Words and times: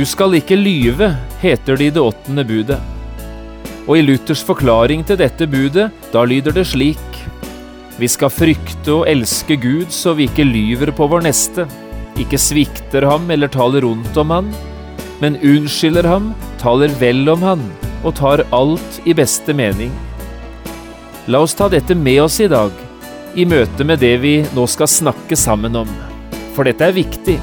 Du 0.00 0.06
skal 0.08 0.32
ikke 0.32 0.56
lyve, 0.56 1.10
heter 1.42 1.76
det 1.76 1.86
i 1.90 1.92
det 1.92 2.00
åttende 2.00 2.40
budet. 2.48 2.78
Og 3.84 3.98
i 3.98 4.04
Luthers 4.06 4.40
forklaring 4.48 5.02
til 5.04 5.18
dette 5.20 5.44
budet, 5.44 5.90
da 6.14 6.22
lyder 6.24 6.56
det 6.56 6.64
slik 6.70 7.18
Vi 7.98 8.08
skal 8.08 8.32
frykte 8.32 8.94
og 8.94 9.04
elske 9.10 9.58
Gud 9.60 9.92
så 9.92 10.14
vi 10.16 10.24
ikke 10.30 10.46
lyver 10.48 10.94
på 10.96 11.04
vår 11.04 11.26
neste, 11.28 11.68
ikke 12.16 12.40
svikter 12.40 13.04
ham 13.10 13.28
eller 13.28 13.52
taler 13.52 13.84
ondt 13.84 14.16
om 14.16 14.32
han, 14.32 14.50
men 15.20 15.36
unnskylder 15.36 16.08
ham, 16.08 16.32
taler 16.64 16.96
vel 16.96 17.28
om 17.28 17.44
han 17.44 17.68
og 18.00 18.16
tar 18.16 18.46
alt 18.56 19.02
i 19.04 19.12
beste 19.12 19.52
mening. 19.52 19.92
La 21.28 21.44
oss 21.44 21.52
ta 21.52 21.68
dette 21.68 21.92
med 21.92 22.24
oss 22.24 22.40
i 22.40 22.48
dag, 22.48 22.72
i 23.36 23.44
møte 23.44 23.84
med 23.84 24.00
det 24.00 24.16
vi 24.24 24.38
nå 24.56 24.64
skal 24.64 24.88
snakke 24.88 25.36
sammen 25.36 25.76
om, 25.84 25.96
for 26.56 26.64
dette 26.64 26.88
er 26.88 27.02
viktig. 27.04 27.42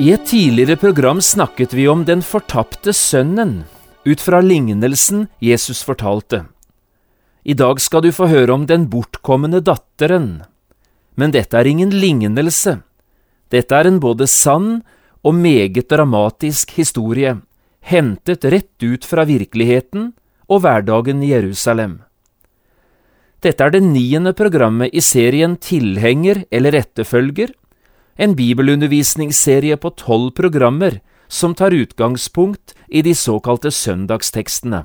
I 0.00 0.14
et 0.14 0.22
tidligere 0.24 0.78
program 0.80 1.18
snakket 1.20 1.74
vi 1.76 1.82
om 1.92 2.06
den 2.08 2.22
fortapte 2.24 2.94
sønnen, 2.96 3.66
ut 4.08 4.22
fra 4.24 4.38
lignelsen 4.40 5.26
Jesus 5.44 5.82
fortalte. 5.84 6.46
I 7.44 7.52
dag 7.52 7.82
skal 7.84 8.06
du 8.06 8.08
få 8.08 8.30
høre 8.30 8.54
om 8.56 8.64
den 8.64 8.86
bortkomne 8.88 9.60
datteren. 9.60 10.40
Men 11.20 11.36
dette 11.36 11.52
er 11.60 11.68
ingen 11.68 11.92
lignelse. 11.92 12.78
Dette 13.52 13.76
er 13.76 13.90
en 13.90 14.00
både 14.00 14.24
sann 14.24 14.80
og 15.20 15.36
meget 15.36 15.92
dramatisk 15.92 16.72
historie, 16.80 17.36
hentet 17.84 18.48
rett 18.48 18.80
ut 18.80 19.04
fra 19.04 19.28
virkeligheten 19.28 20.14
og 20.48 20.64
hverdagen 20.64 21.20
i 21.20 21.34
Jerusalem. 21.34 21.98
Dette 23.44 23.68
er 23.68 23.76
det 23.76 23.84
niende 23.84 24.32
programmet 24.32 24.96
i 24.96 25.04
serien 25.04 25.60
Tilhenger 25.60 26.46
eller 26.48 26.86
etterfølger, 26.86 27.52
en 28.20 28.34
bibelundervisningsserie 28.36 29.76
på 29.80 29.90
tolv 29.96 30.34
programmer 30.36 31.00
som 31.28 31.54
tar 31.54 31.72
utgangspunkt 31.72 32.74
i 32.88 33.00
de 33.02 33.14
såkalte 33.16 33.70
søndagstekstene. 33.72 34.82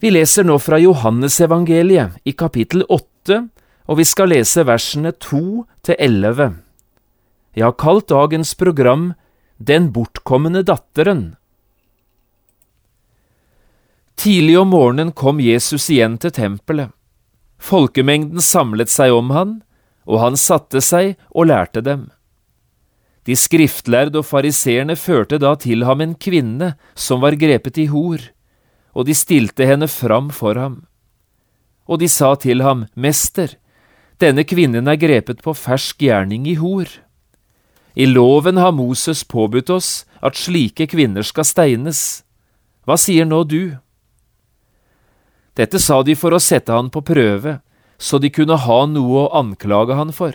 Vi 0.00 0.12
leser 0.14 0.46
nå 0.48 0.56
fra 0.56 0.78
Johannesevangeliet 0.80 2.16
i 2.24 2.32
kapittel 2.32 2.86
åtte, 2.88 3.42
og 3.84 4.00
vi 4.00 4.08
skal 4.08 4.32
lese 4.32 4.64
versene 4.64 5.12
to 5.12 5.66
til 5.84 6.00
elleve. 6.00 6.54
Jeg 7.52 7.66
har 7.66 7.76
kalt 7.76 8.08
dagens 8.08 8.54
program 8.54 9.12
Den 9.58 9.90
bortkomne 9.92 10.62
datteren. 10.64 11.34
Tidlig 14.16 14.56
om 14.56 14.70
morgenen 14.72 15.12
kom 15.12 15.40
Jesus 15.44 15.90
igjen 15.92 16.16
til 16.16 16.32
tempelet. 16.32 16.94
Folkemengden 17.60 18.40
samlet 18.40 18.88
seg 18.88 19.12
om 19.12 19.28
han, 19.36 19.58
og 20.08 20.22
han 20.22 20.38
satte 20.38 20.80
seg 20.84 21.16
og 21.30 21.50
lærte 21.50 21.82
dem. 21.84 22.08
De 23.28 23.36
skriftlærde 23.36 24.22
og 24.22 24.26
fariseerne 24.26 24.96
førte 24.96 25.38
da 25.38 25.52
til 25.60 25.84
ham 25.84 26.00
en 26.00 26.14
kvinne 26.16 26.72
som 26.94 27.20
var 27.20 27.36
grepet 27.40 27.78
i 27.78 27.86
hor, 27.92 28.22
og 28.96 29.06
de 29.06 29.14
stilte 29.14 29.66
henne 29.68 29.88
fram 29.90 30.30
for 30.34 30.56
ham. 30.58 30.80
Og 31.86 32.00
de 32.00 32.08
sa 32.08 32.32
til 32.40 32.62
ham, 32.64 32.86
Mester, 32.94 33.56
denne 34.20 34.44
kvinnen 34.44 34.88
er 34.88 34.98
grepet 35.00 35.44
på 35.44 35.54
fersk 35.56 36.02
gjerning 36.04 36.46
i 36.48 36.56
hor. 36.60 36.88
I 37.94 38.06
loven 38.06 38.60
har 38.60 38.72
Moses 38.72 39.24
påbudt 39.24 39.70
oss 39.70 40.04
at 40.22 40.38
slike 40.38 40.86
kvinner 40.92 41.26
skal 41.26 41.46
steines. 41.48 42.22
Hva 42.86 42.96
sier 43.00 43.26
nå 43.28 43.42
du? 43.44 43.76
Dette 45.58 45.80
sa 45.82 46.00
de 46.06 46.14
for 46.16 46.32
å 46.32 46.40
sette 46.40 46.72
han 46.72 46.88
på 46.92 47.02
prøve, 47.04 47.58
så 48.00 48.18
de 48.18 48.30
kunne 48.32 48.56
ha 48.56 48.78
noe 48.88 49.26
å 49.26 49.32
anklage 49.36 49.96
han 49.98 50.12
for. 50.16 50.32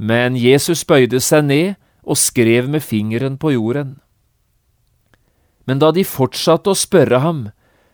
Men 0.00 0.38
Jesus 0.40 0.86
bøyde 0.88 1.20
seg 1.20 1.44
ned 1.44 1.74
og 2.02 2.18
skrev 2.18 2.70
med 2.72 2.82
fingeren 2.82 3.36
på 3.38 3.52
jorden. 3.52 3.98
Men 5.68 5.78
da 5.78 5.92
de 5.94 6.02
fortsatte 6.08 6.72
å 6.72 6.78
spørre 6.78 7.20
ham, 7.22 7.50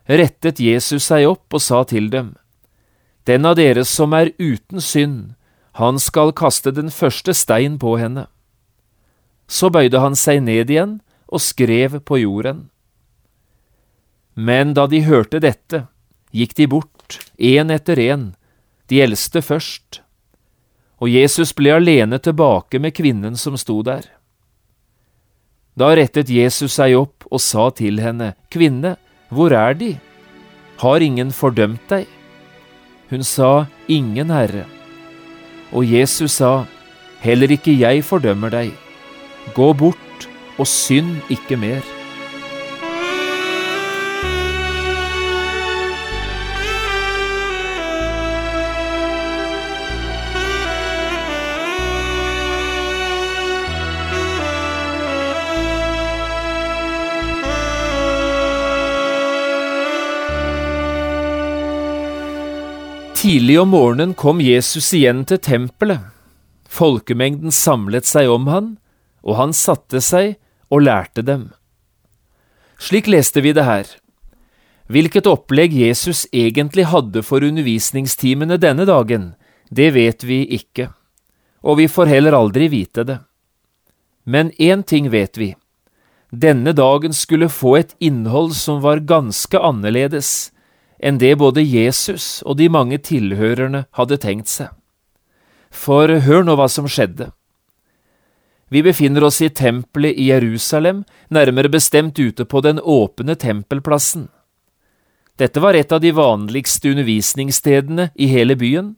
rettet 0.08 0.62
Jesus 0.62 1.10
seg 1.10 1.26
opp 1.28 1.58
og 1.58 1.64
sa 1.64 1.82
til 1.84 2.08
dem, 2.14 2.36
Den 3.26 3.44
av 3.44 3.58
dere 3.58 3.84
som 3.84 4.14
er 4.16 4.30
uten 4.38 4.80
synd, 4.80 5.34
han 5.76 5.98
skal 6.00 6.32
kaste 6.32 6.72
den 6.72 6.88
første 6.90 7.34
stein 7.34 7.76
på 7.78 7.98
henne. 8.00 8.24
Så 9.46 9.68
bøyde 9.68 10.00
han 10.00 10.16
seg 10.16 10.40
ned 10.46 10.70
igjen 10.70 11.00
og 11.28 11.42
skrev 11.44 12.00
på 12.08 12.22
jorden. 12.22 12.70
Men 14.34 14.72
da 14.72 14.86
de 14.86 15.02
hørte 15.04 15.42
dette, 15.44 15.84
gikk 16.32 16.56
de 16.56 16.66
bort, 16.72 16.97
én 17.38 17.70
etter 17.70 18.00
én, 18.02 18.28
de 18.88 19.00
eldste 19.04 19.42
først, 19.44 20.02
og 20.98 21.10
Jesus 21.12 21.54
ble 21.54 21.76
alene 21.76 22.18
tilbake 22.18 22.80
med 22.82 22.96
kvinnen 22.96 23.36
som 23.38 23.56
sto 23.60 23.80
der. 23.86 24.06
Da 25.78 25.92
rettet 25.94 26.30
Jesus 26.32 26.74
seg 26.74 26.96
opp 26.98 27.26
og 27.30 27.40
sa 27.42 27.68
til 27.70 28.00
henne, 28.02 28.32
Kvinne, 28.50 28.96
hvor 29.30 29.54
er 29.54 29.76
de? 29.78 29.92
Har 30.82 31.04
ingen 31.04 31.30
fordømt 31.34 31.84
deg? 31.90 32.08
Hun 33.10 33.22
sa, 33.24 33.68
Ingen, 33.88 34.30
Herre. 34.30 34.66
Og 35.72 35.86
Jesus 35.86 36.40
sa, 36.40 36.66
Heller 37.22 37.50
ikke 37.54 37.74
jeg 37.78 38.04
fordømmer 38.06 38.52
deg. 38.52 38.74
Gå 39.54 39.72
bort 39.78 40.28
og 40.58 40.66
synd 40.66 41.16
ikke 41.30 41.56
mer. 41.58 41.97
Tidlig 63.28 63.60
om 63.60 63.68
morgenen 63.68 64.14
kom 64.14 64.38
Jesus 64.40 64.86
igjen 64.96 65.18
til 65.28 65.36
tempelet. 65.44 66.00
Folkemengden 66.64 67.52
samlet 67.52 68.08
seg 68.08 68.30
om 68.32 68.46
han, 68.48 68.70
og 69.20 69.36
han 69.36 69.52
satte 69.52 70.00
seg 70.00 70.38
og 70.72 70.86
lærte 70.86 71.20
dem. 71.28 71.42
Slik 72.80 73.04
leste 73.12 73.44
vi 73.44 73.52
det 73.52 73.66
her. 73.68 73.92
Hvilket 74.88 75.28
opplegg 75.28 75.76
Jesus 75.76 76.24
egentlig 76.32 76.88
hadde 76.88 77.20
for 77.20 77.44
undervisningstimene 77.44 78.56
denne 78.64 78.88
dagen, 78.88 79.34
det 79.68 79.92
vet 79.92 80.24
vi 80.24 80.46
ikke, 80.62 80.88
og 81.60 81.82
vi 81.84 81.92
får 81.92 82.08
heller 82.08 82.32
aldri 82.32 82.72
vite 82.72 83.04
det. 83.04 83.20
Men 84.24 84.56
én 84.56 84.88
ting 84.88 85.12
vet 85.12 85.36
vi. 85.36 85.52
Denne 86.32 86.72
dagen 86.72 87.12
skulle 87.12 87.52
få 87.52 87.76
et 87.76 87.98
innhold 88.00 88.56
som 88.56 88.80
var 88.80 89.04
ganske 89.04 89.60
annerledes 89.60 90.48
enn 90.98 91.18
det 91.18 91.34
både 91.38 91.62
Jesus 91.62 92.42
og 92.46 92.58
de 92.58 92.68
mange 92.68 92.98
tilhørerne 92.98 93.86
hadde 93.98 94.18
tenkt 94.22 94.50
seg. 94.50 94.70
For 95.70 96.10
hør 96.24 96.46
nå 96.46 96.56
hva 96.58 96.68
som 96.70 96.88
skjedde. 96.88 97.30
Vi 98.68 98.82
befinner 98.84 99.24
oss 99.24 99.40
i 99.40 99.48
tempelet 99.48 100.16
i 100.18 100.28
Jerusalem, 100.28 101.04
nærmere 101.32 101.70
bestemt 101.72 102.18
ute 102.18 102.44
på 102.44 102.60
den 102.60 102.80
åpne 102.80 103.36
tempelplassen. 103.36 104.28
Dette 105.38 105.62
var 105.62 105.78
et 105.78 105.92
av 105.94 106.02
de 106.02 106.10
vanligste 106.12 106.90
undervisningsstedene 106.90 108.10
i 108.18 108.26
hele 108.28 108.56
byen, 108.58 108.96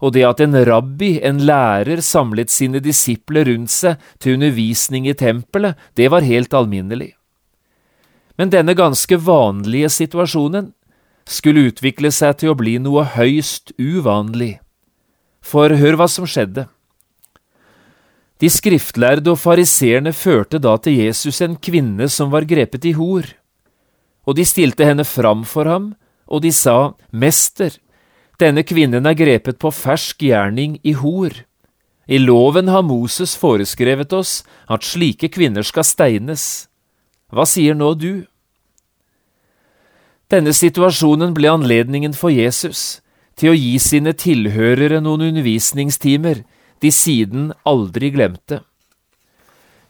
og 0.00 0.14
det 0.16 0.24
at 0.24 0.40
en 0.40 0.56
rabbi, 0.64 1.18
en 1.22 1.40
lærer, 1.44 2.00
samlet 2.00 2.50
sine 2.50 2.80
disipler 2.80 3.46
rundt 3.48 3.72
seg 3.72 4.00
til 4.18 4.38
undervisning 4.38 5.08
i 5.08 5.14
tempelet, 5.14 5.76
det 5.94 6.08
var 6.12 6.26
helt 6.26 6.54
alminnelig. 6.56 7.12
Men 8.40 8.52
denne 8.52 8.74
ganske 8.74 9.16
vanlige 9.20 9.90
situasjonen 9.92 10.72
skulle 11.28 11.68
utvikle 11.70 12.10
seg 12.12 12.40
til 12.40 12.52
å 12.52 12.58
bli 12.58 12.78
noe 12.78 13.04
høyst 13.16 13.72
uvanlig. 13.78 14.58
for 15.42 15.72
hør 15.72 15.96
hva 15.96 16.06
som 16.06 16.26
skjedde. 16.28 16.66
De 18.40 18.48
skriftlærde 18.48 19.32
og 19.32 19.38
fariseerne 19.40 20.12
førte 20.12 20.60
da 20.60 20.76
til 20.76 20.98
Jesus 21.00 21.40
en 21.40 21.56
kvinne 21.56 22.08
som 22.12 22.30
var 22.32 22.44
grepet 22.44 22.84
i 22.84 22.92
hor, 22.92 23.24
og 24.28 24.36
de 24.36 24.44
stilte 24.44 24.84
henne 24.84 25.04
fram 25.04 25.44
for 25.48 25.64
ham, 25.64 25.94
og 26.28 26.42
de 26.44 26.52
sa, 26.52 26.92
Mester, 27.10 27.72
denne 28.40 28.64
kvinnen 28.64 29.04
er 29.04 29.16
grepet 29.18 29.58
på 29.60 29.72
fersk 29.74 30.22
gjerning 30.24 30.78
i 30.84 30.94
hor. 30.96 31.32
I 32.08 32.18
loven 32.18 32.70
har 32.72 32.82
Moses 32.86 33.34
foreskrevet 33.36 34.12
oss 34.16 34.40
at 34.68 34.86
slike 34.86 35.28
kvinner 35.34 35.66
skal 35.66 35.84
steines. 35.84 36.68
Hva 37.30 37.44
sier 37.46 37.76
nå 37.76 37.92
du? 37.94 38.24
Denne 40.30 40.52
situasjonen 40.54 41.32
ble 41.34 41.50
anledningen 41.50 42.12
for 42.14 42.30
Jesus 42.30 43.00
til 43.40 43.50
å 43.50 43.56
gi 43.56 43.78
sine 43.82 44.12
tilhørere 44.14 45.00
noen 45.02 45.24
undervisningstimer 45.30 46.44
de 46.80 46.90
siden 46.94 47.48
aldri 47.66 48.12
glemte. 48.14 48.60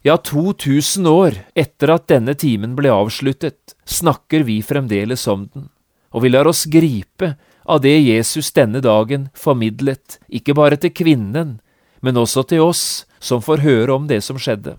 Ja, 0.01 0.17
2000 0.17 1.09
år 1.11 1.37
etter 1.53 1.93
at 1.93 2.07
denne 2.09 2.33
timen 2.41 2.73
ble 2.79 2.89
avsluttet, 2.95 3.75
snakker 3.85 4.47
vi 4.49 4.63
fremdeles 4.65 5.27
om 5.29 5.45
den, 5.53 5.67
og 6.09 6.25
vi 6.25 6.31
lar 6.33 6.49
oss 6.49 6.65
gripe 6.73 7.35
av 7.69 7.83
det 7.85 7.99
Jesus 7.99 8.49
denne 8.57 8.81
dagen 8.81 9.29
formidlet, 9.37 10.17
ikke 10.33 10.57
bare 10.57 10.81
til 10.81 10.95
kvinnen, 10.97 11.59
men 12.01 12.17
også 12.17 12.47
til 12.49 12.65
oss 12.65 13.05
som 13.21 13.45
får 13.45 13.61
høre 13.61 13.93
om 13.93 14.09
det 14.09 14.23
som 14.25 14.41
skjedde. 14.41 14.79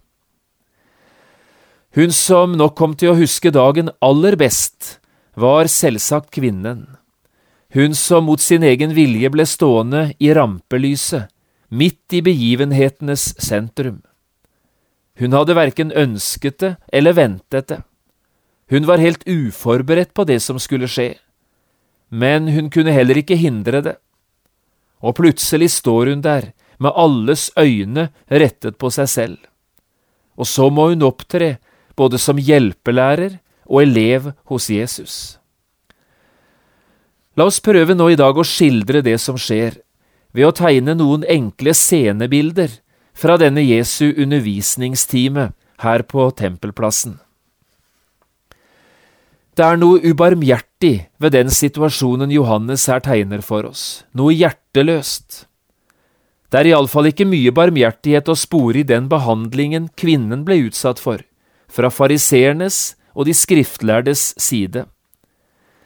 Hun 1.94 2.10
som 2.16 2.58
nok 2.58 2.74
kom 2.80 2.98
til 2.98 3.12
å 3.12 3.20
huske 3.20 3.54
dagen 3.54 3.92
aller 4.02 4.40
best, 4.40 5.01
var 5.36 5.68
selvsagt 5.72 6.32
kvinnen, 6.36 6.88
hun 7.74 7.96
som 7.96 8.26
mot 8.28 8.42
sin 8.42 8.64
egen 8.68 8.92
vilje 8.96 9.30
ble 9.32 9.46
stående 9.48 10.12
i 10.20 10.34
rampelyset, 10.36 11.30
midt 11.72 12.14
i 12.14 12.20
begivenhetenes 12.22 13.32
sentrum. 13.40 14.02
Hun 15.16 15.32
hadde 15.32 15.56
verken 15.56 15.94
ønsket 15.96 16.60
det 16.60 16.72
eller 16.92 17.16
ventet 17.16 17.70
det. 17.72 17.80
Hun 18.72 18.88
var 18.88 19.04
helt 19.04 19.24
uforberedt 19.28 20.14
på 20.14 20.26
det 20.28 20.40
som 20.44 20.60
skulle 20.60 20.90
skje, 20.92 21.14
men 22.12 22.50
hun 22.52 22.70
kunne 22.72 22.92
heller 22.92 23.20
ikke 23.20 23.40
hindre 23.40 23.82
det. 23.84 23.96
Og 25.00 25.16
plutselig 25.16 25.72
står 25.80 26.12
hun 26.12 26.24
der 26.24 26.52
med 26.82 26.96
alles 26.96 27.50
øyne 27.60 28.10
rettet 28.28 28.78
på 28.78 28.92
seg 28.92 29.10
selv. 29.10 29.38
Og 30.36 30.48
så 30.48 30.70
må 30.70 30.90
hun 30.92 31.04
opptre 31.08 31.58
både 31.96 32.20
som 32.20 32.40
hjelpelærer 32.40 33.40
og 33.66 33.84
elev 33.84 34.32
hos 34.50 34.70
Jesus. 34.70 35.16
La 37.38 37.48
oss 37.48 37.62
prøve 37.64 37.96
nå 37.96 38.10
i 38.12 38.20
dag 38.20 38.38
å 38.38 38.46
skildre 38.48 39.02
det 39.06 39.18
som 39.24 39.40
skjer, 39.40 39.80
ved 40.32 40.48
å 40.48 40.56
tegne 40.56 40.96
noen 40.96 41.26
enkle 41.28 41.74
scenebilder 41.76 42.80
fra 43.18 43.38
denne 43.40 43.64
Jesu 43.64 44.12
undervisningstime 44.12 45.52
her 45.84 46.04
på 46.08 46.30
Tempelplassen. 46.38 47.20
Det 49.56 49.68
er 49.68 49.80
noe 49.80 50.00
ubarmhjertig 50.00 51.08
ved 51.20 51.34
den 51.36 51.52
situasjonen 51.52 52.32
Johannes 52.32 52.86
her 52.88 53.04
tegner 53.04 53.44
for 53.44 53.68
oss, 53.68 54.04
noe 54.16 54.32
hjerteløst. 54.32 55.46
Det 56.52 56.60
er 56.62 56.72
iallfall 56.72 57.12
ikke 57.12 57.28
mye 57.28 57.52
barmhjertighet 57.56 58.32
å 58.32 58.36
spore 58.40 58.82
i 58.82 58.88
den 58.88 59.10
behandlingen 59.12 59.90
kvinnen 60.00 60.46
ble 60.48 60.58
utsatt 60.68 61.00
for, 61.00 61.24
fra 61.72 61.92
fariseernes 61.92 62.96
og 63.16 63.28
de 63.28 63.36
skriftlærdes 63.36 64.34
side. 64.42 64.86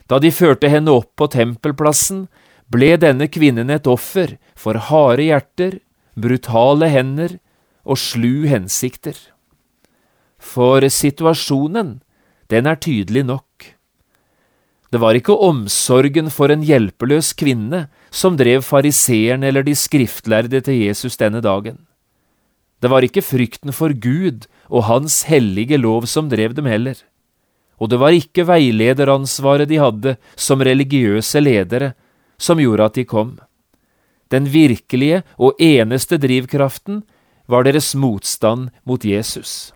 Da 0.10 0.20
de 0.22 0.32
førte 0.34 0.70
henne 0.70 0.94
opp 0.94 1.12
på 1.18 1.28
tempelplassen, 1.34 2.26
ble 2.70 2.96
denne 3.02 3.28
kvinnen 3.30 3.72
et 3.74 3.88
offer 3.90 4.38
for 4.58 4.78
harde 4.90 5.26
hjerter, 5.28 5.80
brutale 6.16 6.90
hender 6.90 7.38
og 7.86 8.00
slu 8.02 8.46
hensikter. 8.50 9.16
For 10.42 10.86
situasjonen, 10.90 12.00
den 12.50 12.70
er 12.70 12.78
tydelig 12.78 13.26
nok. 13.26 13.72
Det 14.94 15.02
var 15.02 15.18
ikke 15.18 15.36
omsorgen 15.42 16.30
for 16.32 16.54
en 16.54 16.64
hjelpeløs 16.64 17.34
kvinne 17.36 17.88
som 18.14 18.38
drev 18.40 18.62
fariseeren 18.64 19.44
eller 19.44 19.66
de 19.66 19.74
skriftlærde 19.76 20.62
til 20.64 20.86
Jesus 20.86 21.18
denne 21.20 21.42
dagen. 21.44 21.82
Det 22.80 22.92
var 22.94 23.04
ikke 23.04 23.26
frykten 23.26 23.74
for 23.74 23.92
Gud 23.92 24.46
og 24.70 24.86
Hans 24.86 25.24
hellige 25.26 25.80
lov 25.82 26.06
som 26.08 26.30
drev 26.30 26.54
dem 26.54 26.70
heller 26.70 27.02
og 27.80 27.92
det 27.92 28.00
var 28.00 28.16
ikke 28.16 28.48
veilederansvaret 28.48 29.70
de 29.70 29.80
hadde 29.82 30.16
som 30.40 30.64
religiøse 30.64 31.42
ledere 31.42 31.94
som 32.38 32.60
gjorde 32.60 32.88
at 32.88 32.98
de 33.00 33.06
kom. 33.08 33.36
Den 34.32 34.48
virkelige 34.50 35.24
og 35.38 35.60
eneste 35.62 36.18
drivkraften 36.18 37.04
var 37.48 37.66
deres 37.68 37.94
motstand 37.96 38.72
mot 38.84 39.06
Jesus. 39.06 39.72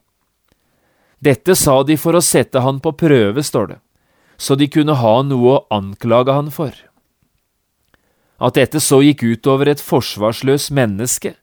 Dette 1.20 1.56
sa 1.56 1.82
de 1.84 1.98
for 2.00 2.16
å 2.16 2.24
sette 2.24 2.64
han 2.64 2.80
på 2.80 2.96
prøve, 2.96 3.44
står 3.44 3.74
det, 3.74 3.80
så 4.40 4.56
de 4.56 4.70
kunne 4.72 4.96
ha 4.96 5.20
noe 5.28 5.58
å 5.58 5.64
anklage 5.76 6.34
han 6.34 6.50
for. 6.52 6.72
At 8.40 8.56
dette 8.56 8.80
så 8.80 9.02
gikk 9.04 9.26
utover 9.28 9.68
et 9.68 9.84
forsvarsløst 9.84 10.72
menneske, 10.72 11.36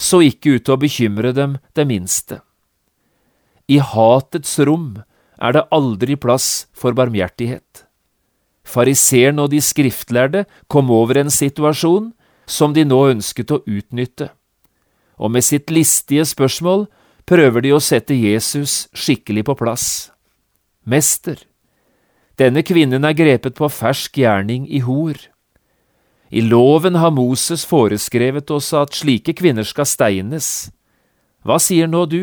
så 0.00 0.22
ikke 0.26 0.56
ut 0.56 0.66
til 0.66 0.74
å 0.74 0.80
bekymre 0.82 1.30
dem 1.36 1.58
det 1.78 1.86
minste. 1.86 2.40
I 3.70 3.78
hatets 3.78 4.58
rom 4.66 5.04
er 5.40 5.56
det 5.56 5.66
aldri 5.72 6.16
plass 6.20 6.68
for 6.76 6.96
barmhjertighet. 6.96 7.84
Fariseeren 8.64 9.40
og 9.42 9.50
de 9.50 9.60
skriftlærde 9.64 10.44
kom 10.68 10.90
over 10.94 11.18
en 11.18 11.32
situasjon 11.32 12.12
som 12.46 12.74
de 12.76 12.84
nå 12.84 13.00
ønsket 13.14 13.50
å 13.54 13.62
utnytte, 13.64 14.30
og 15.18 15.32
med 15.34 15.44
sitt 15.44 15.70
listige 15.70 16.24
spørsmål 16.28 16.86
prøver 17.28 17.64
de 17.64 17.74
å 17.74 17.82
sette 17.82 18.16
Jesus 18.16 18.88
skikkelig 18.96 19.46
på 19.48 19.56
plass. 19.60 19.86
Mester, 20.84 21.38
denne 22.40 22.64
kvinnen 22.64 23.04
er 23.04 23.16
grepet 23.16 23.58
på 23.58 23.68
fersk 23.68 24.16
gjerning 24.22 24.66
i 24.68 24.80
hor. 24.84 25.18
I 26.30 26.40
loven 26.46 26.96
har 27.02 27.12
Moses 27.12 27.66
foreskrevet 27.66 28.50
oss 28.54 28.70
at 28.76 28.96
slike 28.96 29.34
kvinner 29.36 29.66
skal 29.66 29.88
steines. 29.88 30.70
Hva 31.44 31.58
sier 31.60 31.90
nå 31.90 32.06
du? 32.06 32.22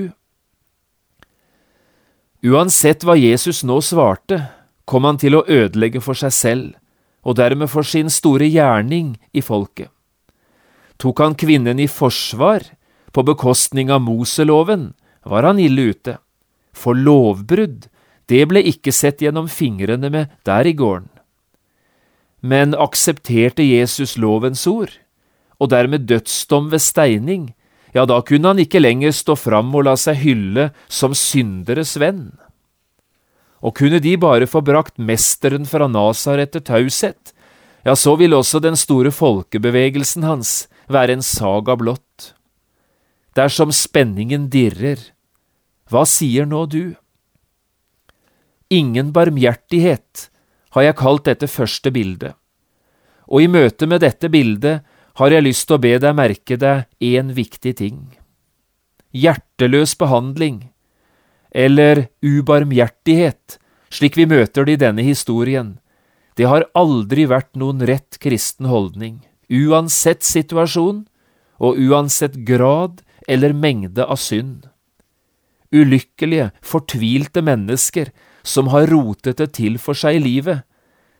Uansett 2.45 3.01
hva 3.01 3.15
Jesus 3.17 3.63
nå 3.65 3.79
svarte, 3.81 4.43
kom 4.85 5.07
han 5.09 5.17
til 5.17 5.39
å 5.39 5.45
ødelegge 5.49 6.01
for 6.05 6.17
seg 6.17 6.33
selv, 6.33 6.67
og 7.25 7.39
dermed 7.39 7.69
for 7.71 7.83
sin 7.83 8.11
store 8.13 8.45
gjerning 8.45 9.15
i 9.33 9.41
folket. 9.41 9.89
Tok 11.01 11.19
han 11.21 11.35
kvinnen 11.37 11.81
i 11.81 11.89
forsvar, 11.89 12.63
på 13.11 13.23
bekostning 13.25 13.89
av 13.89 14.03
Moseloven, 14.05 14.91
var 15.25 15.47
han 15.49 15.59
ille 15.59 15.89
ute, 15.93 16.17
for 16.77 16.93
lovbrudd, 16.93 17.89
det 18.29 18.43
ble 18.51 18.61
ikke 18.69 18.93
sett 18.93 19.23
gjennom 19.23 19.47
fingrene 19.49 20.11
med 20.13 20.33
der 20.45 20.67
i 20.67 20.75
gården. 20.77 21.09
Men 22.45 22.75
aksepterte 22.77 23.65
Jesus 23.65 24.17
lovens 24.21 24.67
ord, 24.69 24.93
og 25.57 25.71
dermed 25.73 26.05
dødsdom 26.05 26.69
ved 26.69 26.83
steining, 26.85 27.53
ja, 27.95 28.05
da 28.05 28.19
kunne 28.25 28.51
han 28.51 28.59
ikke 28.61 28.81
lenger 28.81 29.15
stå 29.15 29.37
fram 29.39 29.73
og 29.75 29.87
la 29.87 29.95
seg 29.99 30.19
hylle 30.23 30.69
som 30.87 31.15
synderes 31.17 31.95
venn. 32.01 32.29
Og 33.63 33.75
kunne 33.79 34.01
de 34.03 34.13
bare 34.21 34.47
få 34.49 34.61
brakt 34.61 34.99
mesteren 35.01 35.65
fra 35.65 35.87
Nasaret 35.89 36.53
til 36.53 36.65
taushet, 36.67 37.33
ja, 37.87 37.95
så 37.95 38.15
vil 38.19 38.35
også 38.35 38.59
den 38.61 38.75
store 38.77 39.13
folkebevegelsen 39.15 40.25
hans 40.27 40.67
være 40.91 41.17
en 41.17 41.23
saga 41.25 41.77
blott. 41.79 42.33
Dersom 43.37 43.71
spenningen 43.75 44.49
dirrer, 44.51 44.99
hva 45.89 46.03
sier 46.09 46.47
nå 46.49 46.65
du? 46.67 46.97
Ingen 48.73 49.13
barmhjertighet 49.15 50.27
har 50.75 50.83
jeg 50.83 50.97
kalt 50.99 51.27
dette 51.29 51.47
første 51.47 51.93
bildet, 51.95 52.35
og 53.27 53.43
i 53.43 53.47
møte 53.51 53.87
med 53.87 54.03
dette 54.03 54.27
bildet 54.31 54.83
har 55.17 55.33
jeg 55.33 55.45
lyst 55.47 55.65
til 55.67 55.77
å 55.77 55.81
be 55.81 55.95
deg 56.01 56.17
merke 56.17 56.57
deg 56.61 56.85
én 57.01 57.33
viktig 57.33 57.73
ting. 57.79 58.01
Hjerteløs 59.17 59.95
behandling, 59.97 60.67
eller 61.49 62.07
ubarmhjertighet, 62.21 63.57
slik 63.89 64.17
vi 64.19 64.27
møter 64.29 64.67
det 64.67 64.77
i 64.77 64.81
denne 64.85 65.05
historien, 65.07 65.77
det 66.37 66.45
har 66.45 66.67
aldri 66.77 67.25
vært 67.25 67.55
noen 67.57 67.81
rett 67.89 68.19
kristen 68.21 68.69
holdning, 68.69 69.23
uansett 69.49 70.21
situasjon 70.27 71.07
og 71.57 71.79
uansett 71.81 72.37
grad 72.45 73.01
eller 73.27 73.57
mengde 73.57 74.05
av 74.05 74.21
synd. 74.21 74.67
Ulykkelige, 75.73 76.51
fortvilte 76.61 77.41
mennesker 77.41 78.13
som 78.45 78.69
har 78.71 78.85
rotet 78.91 79.41
det 79.41 79.49
til 79.57 79.81
for 79.81 79.97
seg 79.97 80.19
i 80.19 80.23
livet, 80.23 80.61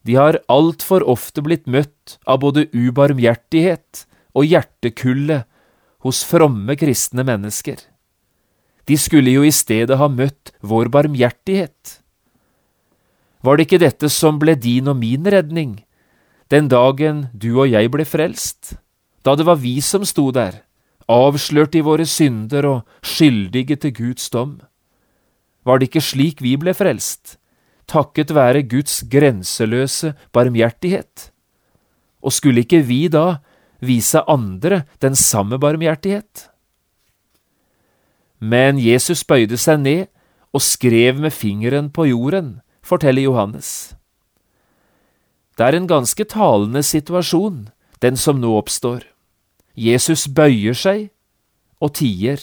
de 0.07 0.15
har 0.15 0.39
altfor 0.47 1.03
ofte 1.03 1.43
blitt 1.43 1.65
møtt 1.67 2.15
av 2.23 2.39
både 2.45 2.69
ubarmhjertighet 2.71 4.05
og 4.37 4.47
hjertekulde 4.47 5.41
hos 6.05 6.21
fromme 6.23 6.77
kristne 6.79 7.25
mennesker. 7.27 7.81
De 8.87 8.95
skulle 8.95 9.33
jo 9.33 9.43
i 9.43 9.51
stedet 9.51 9.97
ha 9.99 10.07
møtt 10.07 10.53
vår 10.63 10.87
barmhjertighet. 10.93 11.97
Var 13.43 13.57
det 13.57 13.67
ikke 13.67 13.81
dette 13.83 14.09
som 14.13 14.39
ble 14.39 14.55
din 14.55 14.87
og 14.87 14.95
min 15.01 15.27
redning, 15.27 15.81
den 16.47 16.69
dagen 16.71 17.25
du 17.35 17.49
og 17.57 17.67
jeg 17.67 17.91
ble 17.91 18.05
frelst, 18.07 18.77
da 19.27 19.35
det 19.35 19.43
var 19.49 19.59
vi 19.59 19.75
som 19.83 20.05
sto 20.07 20.29
der, 20.31 20.61
avslørt 21.11 21.75
i 21.75 21.83
våre 21.83 22.07
synder 22.07 22.69
og 22.69 23.03
skyldige 23.03 23.75
til 23.83 23.93
Guds 23.99 24.31
dom. 24.31 24.61
Var 25.67 25.79
det 25.79 25.89
ikke 25.89 26.05
slik 26.07 26.39
vi 26.43 26.55
ble 26.55 26.71
frelst, 26.71 27.35
takket 27.87 28.33
være 28.35 28.65
Guds 28.67 29.01
grenseløse 29.09 30.13
barmhjertighet? 30.35 31.31
Og 32.21 32.33
skulle 32.33 32.65
ikke 32.65 32.83
vi 32.85 33.07
da 33.07 33.39
vise 33.79 34.21
andre 34.27 34.83
den 35.01 35.15
samme 35.15 35.59
barmhjertighet? 35.59 36.49
Men 38.39 38.77
Jesus 38.77 39.23
bøyde 39.23 39.57
seg 39.57 39.81
ned 39.81 40.05
og 40.53 40.61
skrev 40.61 41.19
med 41.21 41.33
fingeren 41.33 41.89
på 41.93 42.05
jorden, 42.09 42.59
forteller 42.85 43.25
Johannes. 43.25 43.95
Det 45.57 45.65
er 45.65 45.77
en 45.77 45.89
ganske 45.89 46.23
talende 46.29 46.83
situasjon, 46.85 47.69
den 48.01 48.17
som 48.17 48.37
nå 48.41 48.51
oppstår. 48.59 49.01
Jesus 49.73 50.27
bøyer 50.29 50.77
seg 50.77 51.09
og 51.81 51.95
tier. 51.97 52.37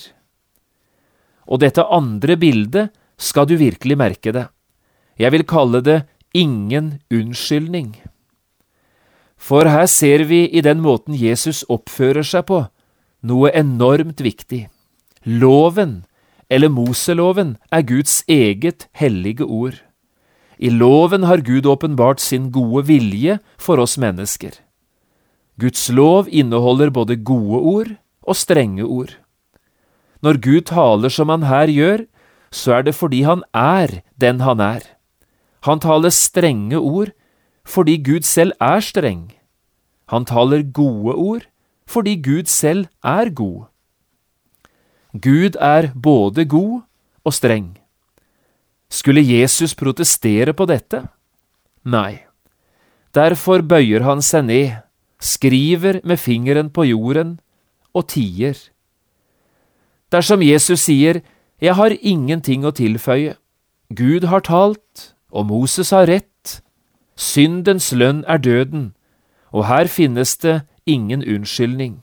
Og 1.47 1.63
dette 1.63 1.85
andre 1.87 2.37
bildet 2.39 2.91
skal 3.19 3.47
du 3.47 3.55
virkelig 3.59 3.99
merke 3.99 4.35
det. 4.35 4.49
Jeg 5.19 5.33
vil 5.33 5.47
kalle 5.47 5.81
det 5.85 6.03
ingen 6.35 6.99
unnskyldning. 7.13 7.95
For 9.39 9.69
her 9.69 9.87
ser 9.87 10.25
vi 10.25 10.45
i 10.49 10.63
den 10.65 10.81
måten 10.81 11.15
Jesus 11.15 11.65
oppfører 11.69 12.25
seg 12.27 12.47
på, 12.49 12.65
noe 13.23 13.53
enormt 13.55 14.23
viktig. 14.25 14.67
Loven, 15.25 16.05
eller 16.51 16.73
Moseloven, 16.73 17.57
er 17.71 17.87
Guds 17.87 18.23
eget 18.29 18.89
hellige 18.93 19.45
ord. 19.45 19.81
I 20.59 20.71
loven 20.71 21.25
har 21.29 21.43
Gud 21.45 21.67
åpenbart 21.67 22.21
sin 22.21 22.51
gode 22.53 22.87
vilje 22.89 23.39
for 23.59 23.81
oss 23.83 23.99
mennesker. 23.99 24.53
Guds 25.61 25.89
lov 25.91 26.29
inneholder 26.31 26.91
både 26.91 27.17
gode 27.17 27.61
ord 27.61 27.91
og 28.23 28.37
strenge 28.37 28.85
ord. 28.85 29.15
Når 30.23 30.41
Gud 30.41 30.61
taler 30.71 31.13
som 31.13 31.29
han 31.29 31.45
her 31.47 31.69
gjør, 31.71 32.07
så 32.51 32.79
er 32.79 32.83
det 32.87 32.95
fordi 32.95 33.23
han 33.23 33.43
er 33.55 34.01
den 34.21 34.41
han 34.41 34.61
er. 34.61 34.83
Han 35.65 35.81
taler 35.81 36.13
strenge 36.13 36.79
ord 36.79 37.13
fordi 37.65 37.97
Gud 38.05 38.27
selv 38.29 38.53
er 38.61 38.81
streng. 38.85 39.33
Han 40.13 40.27
taler 40.29 40.63
gode 40.63 41.15
ord 41.15 41.47
fordi 41.89 42.17
Gud 42.21 42.51
selv 42.53 42.87
er 43.05 43.31
god. 43.31 43.65
Gud 45.15 45.57
er 45.61 45.93
både 45.95 46.45
god 46.45 46.83
og 47.25 47.33
streng. 47.33 47.79
Skulle 48.91 49.23
Jesus 49.25 49.75
protestere 49.75 50.53
på 50.53 50.67
dette? 50.67 51.05
Nei. 51.85 52.25
Derfor 53.15 53.63
bøyer 53.63 54.03
han 54.03 54.23
seg 54.23 54.45
ned, 54.49 54.71
skriver 55.21 56.01
med 56.05 56.19
fingeren 56.19 56.71
på 56.71 56.85
jorden 56.91 57.39
og 57.95 58.09
tier. 58.11 58.59
Dersom 60.13 60.43
Jesus 60.43 60.85
sier 60.85 61.23
Jeg 61.63 61.75
har 61.79 61.95
ingenting 62.03 62.65
å 62.67 62.75
tilføye, 62.75 63.37
Gud 63.95 64.27
har 64.27 64.43
talt, 64.43 65.14
og 65.35 65.49
Moses 65.51 65.91
har 65.91 66.07
rett, 66.07 66.61
syndens 67.19 67.91
lønn 67.93 68.23
er 68.31 68.39
døden, 68.39 68.93
og 69.51 69.67
her 69.67 69.91
finnes 69.91 70.37
det 70.39 70.63
ingen 70.87 71.25
unnskyldning. 71.27 72.03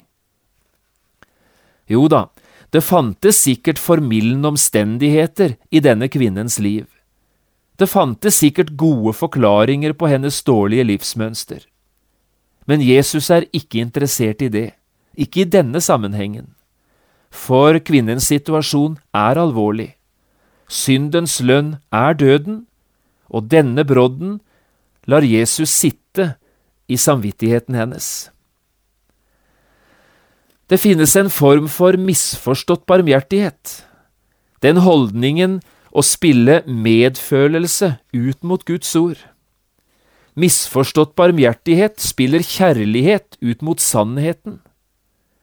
Jo 1.88 2.08
da, 2.12 2.28
det 2.72 2.84
fantes 2.84 3.42
sikkert 3.44 3.80
formildende 3.80 4.52
omstendigheter 4.54 5.58
i 5.72 5.80
denne 5.84 6.08
kvinnens 6.12 6.60
liv. 6.60 6.88
Det 7.80 7.90
fantes 7.90 8.40
sikkert 8.40 8.76
gode 8.78 9.14
forklaringer 9.18 9.94
på 9.94 10.08
hennes 10.08 10.44
dårlige 10.44 10.86
livsmønster. 10.88 11.66
Men 12.68 12.84
Jesus 12.84 13.30
er 13.30 13.48
ikke 13.52 13.82
interessert 13.82 14.42
i 14.42 14.48
det, 14.48 14.72
ikke 15.16 15.42
i 15.42 15.50
denne 15.50 15.82
sammenhengen. 15.82 16.54
For 17.32 17.80
kvinnens 17.80 18.28
situasjon 18.32 19.00
er 19.16 19.40
alvorlig. 19.40 19.96
Syndens 20.68 21.40
lønn 21.42 21.78
er 21.92 22.14
døden, 22.14 22.66
og 23.32 23.48
denne 23.52 23.86
brodden 23.88 24.40
lar 25.10 25.26
Jesus 25.26 25.72
sitte 25.72 26.36
i 26.92 27.00
samvittigheten 27.00 27.78
hennes. 27.80 28.30
Det 30.72 30.80
finnes 30.80 31.16
en 31.20 31.32
form 31.32 31.68
for 31.72 31.98
misforstått 32.00 32.86
barmhjertighet. 32.88 33.82
Den 34.64 34.80
holdningen 34.86 35.60
å 35.92 36.04
spille 36.06 36.62
medfølelse 36.64 37.98
ut 38.16 38.44
mot 38.48 38.64
Guds 38.68 38.94
ord. 38.96 39.20
Misforstått 40.40 41.12
barmhjertighet 41.20 42.00
spiller 42.00 42.44
kjærlighet 42.46 43.36
ut 43.44 43.66
mot 43.68 43.84
sannheten. 43.84 44.62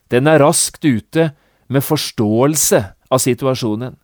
Den 0.08 0.30
er 0.30 0.40
raskt 0.40 0.86
ute 0.88 1.32
med 1.68 1.84
forståelse 1.84 2.80
av 3.12 3.20
situasjonen, 3.20 3.98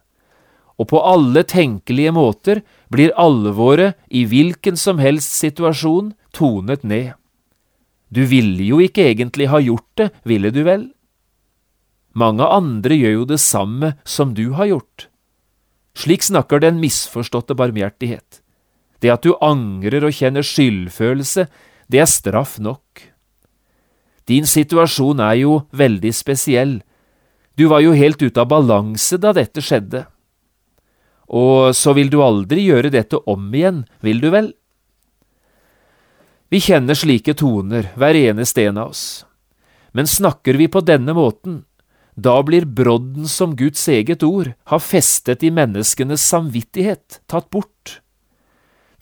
og 0.77 0.89
på 0.91 1.01
alle 1.01 1.45
tenkelige 1.49 2.13
måter 2.13 2.61
blir 2.95 3.15
alvoret 3.19 3.99
i 4.09 4.25
hvilken 4.31 4.79
som 4.79 5.03
helst 5.03 5.35
situasjon 5.35 6.13
tonet 6.35 6.85
ned. 6.87 7.15
Du 8.15 8.23
ville 8.31 8.63
jo 8.63 8.79
ikke 8.83 9.09
egentlig 9.11 9.49
ha 9.51 9.59
gjort 9.63 9.91
det, 9.99 10.13
ville 10.23 10.53
du 10.55 10.63
vel? 10.67 10.87
Mange 12.15 12.47
andre 12.47 12.95
gjør 12.95 13.17
jo 13.19 13.27
det 13.33 13.41
samme 13.43 13.97
som 14.07 14.37
du 14.39 14.53
har 14.55 14.71
gjort. 14.71 15.09
Slik 15.99 16.23
snakker 16.23 16.63
den 16.63 16.79
misforståtte 16.83 17.57
barmhjertighet. 17.59 18.41
Det 19.03 19.11
at 19.11 19.27
du 19.27 19.35
angrer 19.43 20.07
og 20.07 20.15
kjenner 20.15 20.47
skyldfølelse, 20.47 21.49
det 21.91 22.01
er 22.01 22.11
straff 22.11 22.57
nok. 22.63 23.03
Din 24.31 24.47
situasjon 24.49 25.21
er 25.21 25.43
jo 25.43 25.59
veldig 25.77 26.13
spesiell. 26.15 26.79
Du 27.59 27.67
var 27.69 27.83
jo 27.85 27.93
helt 27.95 28.23
ute 28.23 28.41
av 28.41 28.49
balanse 28.51 29.19
da 29.21 29.35
dette 29.37 29.63
skjedde. 29.63 30.07
Og 31.29 31.73
så 31.77 31.95
vil 31.97 32.11
du 32.13 32.21
aldri 32.25 32.67
gjøre 32.69 32.93
dette 32.93 33.21
om 33.31 33.47
igjen, 33.55 33.85
vil 34.05 34.21
du 34.21 34.29
vel? 34.35 34.53
Vi 36.53 36.61
kjenner 36.63 36.95
slike 36.95 37.35
toner, 37.35 37.89
hver 37.99 38.15
eneste 38.15 38.67
en 38.69 38.83
av 38.83 38.93
oss. 38.93 39.25
Men 39.97 40.07
snakker 40.11 40.59
vi 40.59 40.69
på 40.69 40.83
denne 40.85 41.15
måten, 41.17 41.63
da 42.15 42.37
blir 42.47 42.67
brodden 42.67 43.27
som 43.27 43.57
Guds 43.59 43.89
eget 43.91 44.23
ord 44.23 44.53
har 44.71 44.83
festet 44.83 45.43
i 45.43 45.51
menneskenes 45.51 46.23
samvittighet, 46.23 47.21
tatt 47.27 47.49
bort. 47.51 47.99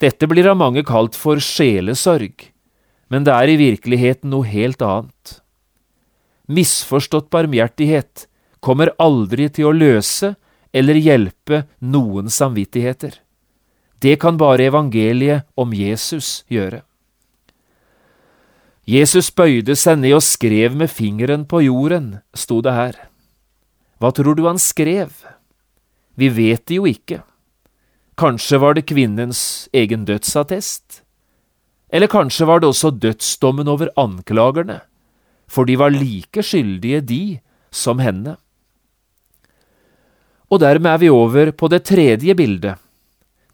Dette 0.01 0.27
blir 0.27 0.49
av 0.49 0.57
mange 0.57 0.81
kalt 0.87 1.15
for 1.15 1.37
sjelesorg, 1.37 2.49
men 3.13 3.27
det 3.27 3.35
er 3.35 3.51
i 3.51 3.59
virkeligheten 3.59 4.33
noe 4.33 4.49
helt 4.49 4.81
annet. 4.81 5.37
Misforstått 6.49 7.29
barmhjertighet 7.31 8.25
kommer 8.63 8.91
aldri 8.97 9.45
til 9.53 9.69
å 9.69 9.75
løse 9.77 10.33
eller 10.73 10.97
hjelpe 10.97 11.63
noen 11.79 12.29
samvittigheter. 12.33 13.19
Det 14.01 14.17
kan 14.19 14.37
bare 14.37 14.67
evangeliet 14.67 15.45
om 15.55 15.73
Jesus 15.73 16.41
gjøre. 16.51 16.81
Jesus 18.83 19.29
bøyde 19.31 19.77
seg 19.79 20.01
ned 20.01 20.17
og 20.17 20.25
skrev 20.25 20.73
med 20.75 20.91
fingeren 20.91 21.45
på 21.47 21.61
jorden, 21.63 22.17
sto 22.35 22.59
det 22.65 22.73
her. 22.75 22.97
Hva 24.03 24.11
tror 24.11 24.35
du 24.35 24.43
han 24.43 24.59
skrev? 24.59 25.13
Vi 26.19 26.27
vet 26.27 26.65
det 26.67 26.81
jo 26.81 26.89
ikke. 26.89 27.21
Kanskje 28.19 28.59
var 28.59 28.75
det 28.75 28.89
kvinnens 28.91 29.69
egen 29.73 30.03
dødsattest? 30.05 30.99
Eller 31.93 32.11
kanskje 32.11 32.49
var 32.49 32.59
det 32.59 32.73
også 32.73 32.91
dødsdommen 32.91 33.69
over 33.71 33.87
anklagerne, 33.95 34.81
for 35.47 35.63
de 35.63 35.77
var 35.79 35.93
like 35.93 36.43
skyldige, 36.43 37.01
de, 37.01 37.23
som 37.71 38.03
henne. 38.03 38.35
Og 40.53 40.61
dermed 40.61 40.91
er 40.91 41.01
vi 41.01 41.09
over 41.09 41.49
på 41.57 41.69
det 41.71 41.81
tredje 41.89 42.35
bildet. 42.37 42.77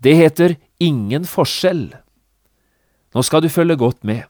Det 0.03 0.15
heter 0.19 0.57
ingen 0.83 1.23
forskjell. 1.27 1.93
Nå 3.15 3.23
skal 3.23 3.43
du 3.43 3.49
følge 3.51 3.79
godt 3.79 4.03
med. 4.03 4.25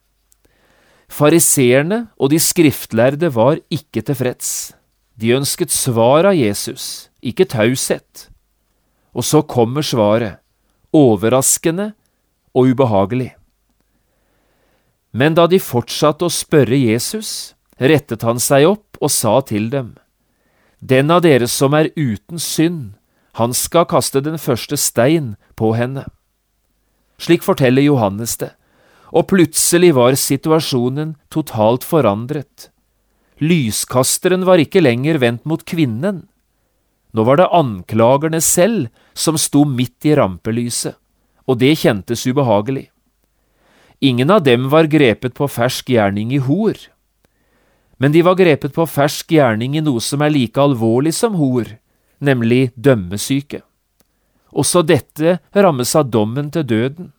Fariseerne 1.10 2.04
og 2.22 2.30
de 2.30 2.38
skriftlærde 2.42 3.32
var 3.34 3.58
ikke 3.74 4.04
tilfreds. 4.06 4.74
De 5.18 5.34
ønsket 5.36 5.74
svar 5.74 6.30
av 6.30 6.38
Jesus, 6.38 7.10
ikke 7.26 7.50
taushet. 7.50 8.30
Og 9.18 9.26
så 9.26 9.42
kommer 9.42 9.84
svaret, 9.84 10.38
overraskende 10.94 11.92
og 12.54 12.70
ubehagelig. 12.72 13.34
Men 15.12 15.34
da 15.34 15.48
de 15.50 15.58
fortsatte 15.58 16.28
å 16.28 16.34
spørre 16.34 16.78
Jesus, 16.78 17.56
rettet 17.82 18.22
han 18.24 18.38
seg 18.40 18.70
opp 18.70 19.02
og 19.02 19.10
sa 19.12 19.40
til 19.42 19.72
dem, 19.74 19.96
Den 20.80 21.12
av 21.12 21.24
dere 21.26 21.48
som 21.48 21.76
er 21.76 21.92
uten 21.96 22.40
synd, 22.40 22.94
han 23.36 23.54
skal 23.54 23.88
kaste 23.88 24.22
den 24.24 24.40
første 24.40 24.78
stein 24.78 25.36
på 25.56 25.74
henne. 25.76 26.06
Slik 27.20 27.44
forteller 27.44 27.84
Johannes 27.84 28.38
det 28.40 28.54
og 29.16 29.30
plutselig 29.32 29.94
var 29.98 30.18
situasjonen 30.18 31.16
totalt 31.34 31.86
forandret. 31.88 32.70
Lyskasteren 33.42 34.46
var 34.48 34.62
ikke 34.62 34.84
lenger 34.84 35.20
vendt 35.22 35.48
mot 35.50 35.64
kvinnen. 35.66 36.26
Nå 37.16 37.26
var 37.26 37.40
det 37.40 37.50
anklagerne 37.56 38.42
selv 38.44 38.90
som 39.18 39.40
sto 39.40 39.64
midt 39.66 40.06
i 40.06 40.14
rampelyset, 40.18 40.94
og 41.50 41.58
det 41.64 41.80
kjentes 41.82 42.28
ubehagelig. 42.30 42.90
Ingen 44.00 44.30
av 44.32 44.44
dem 44.46 44.70
var 44.72 44.92
grepet 44.92 45.34
på 45.36 45.50
fersk 45.50 45.90
gjerning 45.90 46.32
i 46.36 46.44
hor. 46.44 46.78
Men 48.00 48.16
de 48.16 48.24
var 48.24 48.38
grepet 48.40 48.74
på 48.76 48.86
fersk 48.88 49.34
gjerning 49.36 49.76
i 49.76 49.84
noe 49.84 50.00
som 50.04 50.24
er 50.24 50.32
like 50.32 50.60
alvorlig 50.60 51.14
som 51.18 51.36
hor, 51.36 51.68
nemlig 52.24 52.70
dømmesyke. 52.76 53.62
Også 54.56 54.82
dette 54.88 55.38
rammes 55.54 55.92
av 56.00 56.10
dommen 56.10 56.50
til 56.52 56.66
døden. 56.66 57.12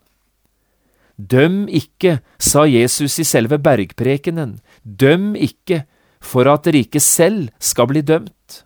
Døm 1.20 1.66
ikke, 1.68 2.20
sa 2.40 2.64
Jesus 2.64 3.18
i 3.20 3.26
selve 3.28 3.60
bergprekenen, 3.60 4.58
døm 4.82 5.34
ikke, 5.36 5.84
for 6.20 6.48
at 6.48 6.64
dere 6.64 6.82
ikke 6.84 7.00
selv 7.00 7.52
skal 7.60 7.90
bli 7.92 8.00
dømt. 8.04 8.64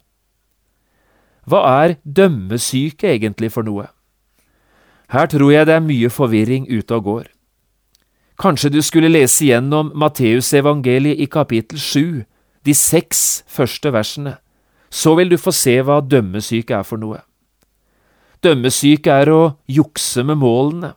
Hva 1.50 1.60
er 1.84 1.96
dømmesyke 2.06 3.10
egentlig 3.10 3.50
for 3.52 3.66
noe? 3.66 3.90
Her 5.12 5.26
tror 5.30 5.50
jeg 5.52 5.66
det 5.68 5.74
er 5.76 5.84
mye 5.84 6.10
forvirring 6.10 6.70
ute 6.70 6.96
og 6.96 7.10
går. 7.10 7.26
Kanskje 8.40 8.72
du 8.74 8.80
skulle 8.82 9.12
lese 9.12 9.46
gjennom 9.46 9.92
Matteusevangeliet 9.94 11.20
i 11.22 11.28
kapittel 11.30 11.78
sju, 11.78 12.24
de 12.64 12.74
seks 12.74 13.44
første 13.50 13.92
versene, 13.94 14.38
så 14.90 15.14
vil 15.18 15.30
du 15.30 15.38
få 15.38 15.52
se 15.54 15.76
hva 15.84 16.00
dømmesyke 16.02 16.74
er 16.74 16.86
for 16.86 16.98
noe. 16.98 17.20
Dømmesyke 18.44 19.12
er 19.22 19.30
å 19.32 19.42
jukse 19.70 20.24
med 20.26 20.40
målene. 20.42 20.94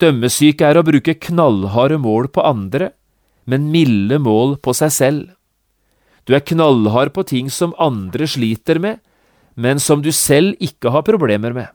Dømmesyke 0.00 0.66
er 0.66 0.78
å 0.78 0.86
bruke 0.86 1.16
knallharde 1.26 1.98
mål 2.02 2.30
på 2.34 2.44
andre, 2.46 2.92
men 3.44 3.70
milde 3.72 4.18
mål 4.22 4.56
på 4.62 4.74
seg 4.76 4.94
selv. 4.94 5.26
Du 6.24 6.32
er 6.34 6.44
knallhard 6.46 7.12
på 7.12 7.26
ting 7.28 7.50
som 7.52 7.76
andre 7.78 8.26
sliter 8.30 8.80
med, 8.80 9.02
men 9.54 9.78
som 9.82 10.02
du 10.02 10.10
selv 10.14 10.56
ikke 10.62 10.94
har 10.94 11.04
problemer 11.06 11.52
med. 11.54 11.68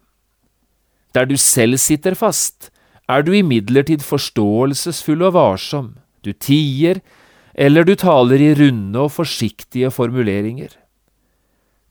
Der 1.14 1.30
du 1.30 1.38
selv 1.38 1.78
sitter 1.82 2.18
fast, 2.18 2.72
er 3.10 3.26
du 3.26 3.34
imidlertid 3.34 4.04
forståelsesfull 4.06 5.26
og 5.26 5.34
varsom, 5.34 5.96
du 6.22 6.32
tier, 6.34 7.02
eller 7.58 7.84
du 7.84 7.96
taler 7.98 8.42
i 8.44 8.54
runde 8.56 9.02
og 9.02 9.16
forsiktige 9.16 9.90
formuleringer. 9.92 10.76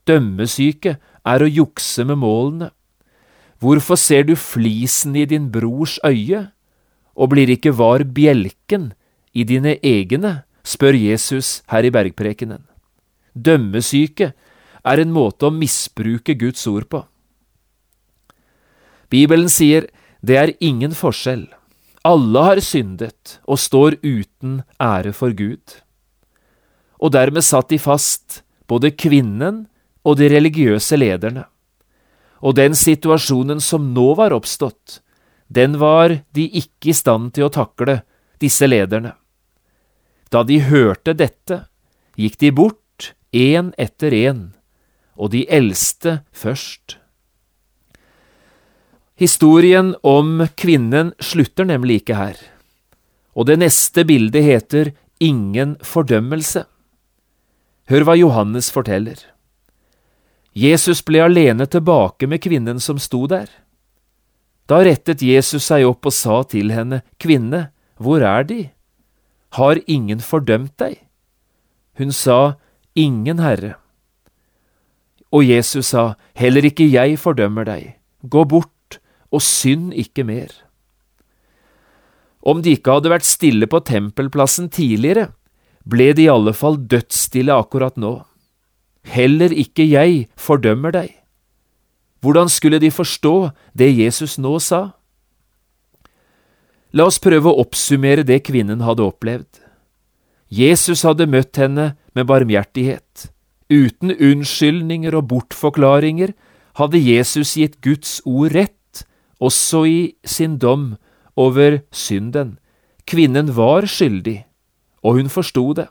Dømmesyke 0.08 0.96
er 1.26 1.44
å 1.44 1.50
jukse 1.50 2.06
med 2.08 2.20
målene. 2.22 2.70
Hvorfor 3.58 3.98
ser 3.98 4.24
du 4.28 4.36
flisen 4.38 5.16
i 5.18 5.26
din 5.28 5.50
brors 5.52 5.98
øye, 6.06 6.46
og 7.18 7.34
blir 7.34 7.50
ikke 7.50 7.74
var 7.74 8.06
bjelken 8.06 8.92
i 9.34 9.42
dine 9.44 9.74
egne, 9.82 10.44
spør 10.62 10.94
Jesus 10.94 11.64
her 11.72 11.82
i 11.82 11.90
bergprekenen. 11.90 12.62
Dømmesyke 13.34 14.32
er 14.86 15.02
en 15.02 15.12
måte 15.12 15.48
å 15.48 15.54
misbruke 15.54 16.36
Guds 16.38 16.62
ord 16.70 16.86
på. 16.88 17.02
Bibelen 19.10 19.48
sier 19.50 19.88
det 20.20 20.36
er 20.36 20.54
ingen 20.60 20.94
forskjell. 20.96 21.46
Alle 22.06 22.44
har 22.46 22.60
syndet 22.64 23.38
og 23.46 23.60
står 23.60 23.98
uten 24.02 24.62
ære 24.82 25.12
for 25.14 25.34
Gud. 25.36 25.78
Og 26.98 27.12
dermed 27.14 27.44
satt 27.46 27.70
de 27.70 27.78
fast, 27.78 28.42
både 28.66 28.90
kvinnen 28.90 29.66
og 30.04 30.18
de 30.18 30.28
religiøse 30.32 30.98
lederne. 30.98 31.44
Og 32.42 32.54
den 32.58 32.74
situasjonen 32.78 33.60
som 33.62 33.92
nå 33.94 34.12
var 34.18 34.34
oppstått, 34.34 35.00
den 35.48 35.78
var 35.80 36.12
de 36.34 36.44
ikke 36.60 36.92
i 36.92 36.96
stand 36.96 37.32
til 37.34 37.48
å 37.48 37.52
takle, 37.52 38.02
disse 38.38 38.68
lederne. 38.68 39.14
Da 40.30 40.44
de 40.46 40.60
hørte 40.62 41.14
dette, 41.16 41.64
gikk 42.18 42.36
de 42.38 42.52
bort, 42.54 43.14
én 43.32 43.72
etter 43.80 44.14
én, 44.14 44.42
og 45.16 45.32
de 45.32 45.44
eldste 45.50 46.20
først. 46.32 46.98
Historien 49.18 49.96
om 50.06 50.44
kvinnen 50.54 51.08
slutter 51.18 51.66
nemlig 51.66 52.04
ikke 52.04 52.14
her, 52.14 52.36
og 53.34 53.48
det 53.50 53.56
neste 53.58 54.04
bildet 54.06 54.44
heter 54.46 54.92
Ingen 55.18 55.72
fordømmelse. 55.82 56.62
Hør 57.90 58.04
hva 58.06 58.14
Johannes 58.14 58.68
forteller. 58.70 59.18
Jesus 60.54 61.02
ble 61.02 61.24
alene 61.24 61.66
tilbake 61.66 62.28
med 62.30 62.44
kvinnen 62.46 62.78
som 62.78 63.02
sto 63.02 63.24
der. 63.26 63.50
Da 64.70 64.84
rettet 64.86 65.26
Jesus 65.26 65.66
seg 65.66 65.88
opp 65.88 66.06
og 66.06 66.14
sa 66.14 66.44
til 66.46 66.70
henne, 66.70 67.02
Kvinne, 67.18 67.72
hvor 67.98 68.22
er 68.22 68.46
De? 68.46 68.60
Har 69.58 69.82
ingen 69.90 70.22
fordømt 70.22 70.76
deg? 70.78 71.02
Hun 71.98 72.14
sa, 72.14 72.54
Ingen, 72.94 73.42
Herre. 73.42 73.74
Og 75.34 75.42
Jesus 75.42 75.90
sa, 75.90 76.14
Heller 76.38 76.70
ikke 76.70 76.86
jeg 76.86 77.18
fordømmer 77.18 77.66
deg. 77.66 77.96
Gå 78.22 78.46
bort 78.46 78.70
og 79.34 79.44
synd 79.44 79.92
ikke 79.92 80.24
mer. 80.24 80.50
Om 82.42 82.62
de 82.62 82.76
ikke 82.76 82.94
hadde 82.96 83.12
vært 83.12 83.28
stille 83.28 83.68
på 83.68 83.80
tempelplassen 83.84 84.70
tidligere, 84.72 85.32
ble 85.88 86.12
de 86.16 86.26
i 86.26 86.32
alle 86.32 86.54
fall 86.56 86.78
dødsstille 86.90 87.54
akkurat 87.54 87.96
nå. 88.00 88.20
Heller 89.08 89.52
ikke 89.52 89.86
jeg 89.88 90.26
fordømmer 90.36 90.94
deg. 90.94 91.14
Hvordan 92.20 92.50
skulle 92.50 92.80
de 92.82 92.90
forstå 92.90 93.50
det 93.78 93.92
Jesus 93.94 94.36
nå 94.42 94.58
sa? 94.62 94.82
La 96.92 97.06
oss 97.08 97.20
prøve 97.22 97.50
å 97.50 97.60
oppsummere 97.62 98.24
det 98.26 98.42
kvinnen 98.48 98.82
hadde 98.84 99.04
opplevd. 99.04 99.60
Jesus 100.48 101.04
hadde 101.04 101.28
møtt 101.28 101.60
henne 101.60 101.92
med 102.16 102.28
barmhjertighet. 102.28 103.28
Uten 103.68 104.14
unnskyldninger 104.14 105.12
og 105.18 105.28
bortforklaringer 105.28 106.32
hadde 106.80 107.00
Jesus 107.02 107.52
gitt 107.60 107.76
Guds 107.84 108.18
ord 108.24 108.54
rett 108.56 108.77
også 109.40 109.84
i 109.86 110.00
sin 110.24 110.58
dom 110.58 110.96
over 111.36 111.80
synden. 111.92 112.58
Kvinnen 113.06 113.54
var 113.56 113.86
skyldig, 113.86 114.44
og 115.02 115.18
hun 115.18 115.28
forsto 115.28 115.72
det. 115.72 115.86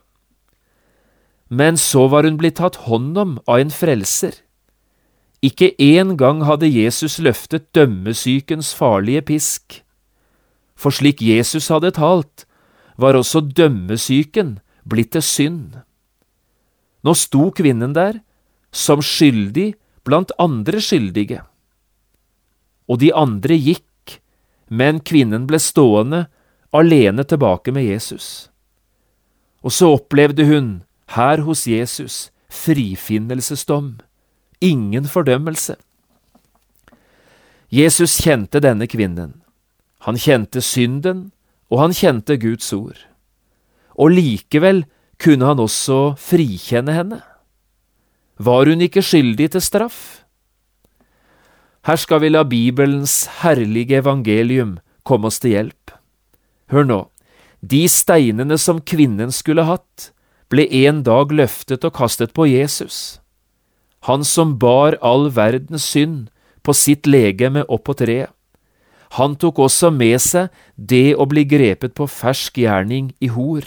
Men 1.49 1.77
så 1.77 2.07
var 2.11 2.27
hun 2.27 2.37
blitt 2.37 2.59
tatt 2.59 2.83
hånd 2.87 3.17
om 3.17 3.37
av 3.47 3.63
en 3.63 3.71
frelser. 3.71 4.35
Ikke 5.41 5.71
én 5.79 6.15
gang 6.17 6.43
hadde 6.43 6.67
Jesus 6.67 7.19
løftet 7.23 7.71
dømmesykens 7.73 8.73
farlige 8.75 9.21
pisk. 9.21 9.81
For 10.75 10.91
slik 10.91 11.21
Jesus 11.21 11.69
hadde 11.71 11.93
talt, 11.95 12.45
var 12.97 13.15
også 13.15 13.41
dømmesyken 13.41 14.57
blitt 14.89 15.13
til 15.13 15.23
synd. 15.23 15.77
Nå 17.05 17.13
sto 17.13 17.51
kvinnen 17.55 17.93
der, 17.95 18.19
som 18.73 19.01
skyldig 19.01 19.75
blant 20.03 20.33
andre 20.41 20.81
skyldige 20.83 21.45
og 22.87 22.99
de 23.03 23.11
andre 23.13 23.55
gikk, 23.55 24.19
men 24.67 24.99
kvinnen 24.99 25.47
ble 25.47 25.59
stående 25.59 26.25
alene 26.75 27.23
tilbake 27.23 27.71
med 27.71 27.87
Jesus. 27.87 28.49
Og 29.63 29.73
så 29.73 29.93
opplevde 29.95 30.45
hun, 30.47 30.83
her 31.15 31.43
hos 31.47 31.65
Jesus, 31.67 32.29
frifinnelsesdom, 32.51 33.97
ingen 34.61 35.07
fordømmelse. 35.07 35.77
Jesus 37.71 38.17
kjente 38.23 38.61
denne 38.63 38.87
kvinnen. 38.87 39.41
Han 40.07 40.19
kjente 40.19 40.61
synden, 40.63 41.31
og 41.71 41.81
han 41.81 41.95
kjente 41.95 42.37
Guds 42.39 42.71
ord. 42.73 42.99
Og 43.99 44.13
likevel 44.13 44.85
kunne 45.19 45.49
han 45.49 45.59
også 45.59 46.15
frikjenne 46.21 46.95
henne. 46.95 47.19
Var 48.37 48.69
hun 48.69 48.83
ikke 48.85 49.03
skyldig 49.03 49.49
til 49.51 49.63
straff? 49.63 50.26
Her 51.87 51.95
skal 51.95 52.19
vi 52.19 52.27
la 52.33 52.41
Bibelens 52.43 53.29
herlige 53.39 54.01
evangelium 54.01 54.73
komme 55.07 55.29
oss 55.29 55.39
til 55.39 55.53
hjelp. 55.53 55.93
Hør 56.67 56.83
nå, 56.83 56.97
de 57.63 57.85
steinene 57.87 58.57
som 58.59 58.81
kvinnen 58.83 59.31
skulle 59.31 59.63
hatt, 59.69 60.09
ble 60.51 60.65
en 60.83 60.99
dag 61.07 61.31
løftet 61.31 61.87
og 61.87 61.95
kastet 61.95 62.33
på 62.35 62.49
Jesus. 62.51 63.21
Han 64.03 64.27
som 64.27 64.57
bar 64.59 64.97
all 64.99 65.29
verdens 65.31 65.87
synd 65.87 66.27
på 66.59 66.75
sitt 66.75 67.07
legeme 67.07 67.63
opp 67.71 67.85
på 67.87 67.95
treet. 68.03 68.35
Han 69.15 69.39
tok 69.39 69.63
også 69.63 69.87
med 69.95 70.19
seg 70.19 70.51
det 70.75 71.15
å 71.15 71.23
bli 71.31 71.45
grepet 71.47 71.95
på 71.95 72.09
fersk 72.11 72.59
gjerning 72.59 73.13
i 73.23 73.31
hor. 73.31 73.63